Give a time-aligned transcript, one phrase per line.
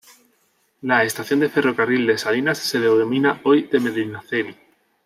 [0.81, 4.57] La estación de ferrocarril de Salinas se denomina hoy de Medinaceli.